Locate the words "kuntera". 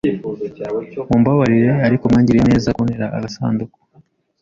2.75-3.05